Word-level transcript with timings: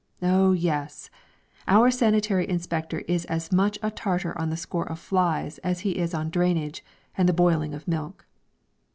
Oh 0.23 0.53
yes! 0.53 1.11
our 1.67 1.91
sanitary 1.91 2.49
inspector 2.49 3.01
is 3.07 3.23
as 3.25 3.51
much 3.51 3.77
a 3.83 3.91
tartar 3.91 4.35
on 4.35 4.49
the 4.49 4.57
score 4.57 4.89
of 4.91 4.97
flies 4.97 5.59
as 5.59 5.81
he 5.81 5.91
is 5.99 6.15
on 6.15 6.31
drainage 6.31 6.83
and 7.15 7.29
the 7.29 7.33
boiling 7.33 7.75
of 7.75 7.87
milk. 7.87 8.25